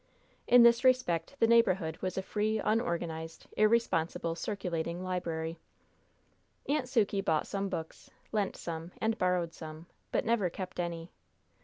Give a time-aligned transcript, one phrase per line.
[0.47, 5.59] In this respect the neighborhood was a free, unorganized, irresponsible circulating library.
[6.67, 11.11] Aunt Sukey bought some books, lent some, and borrowed some, but never kept any.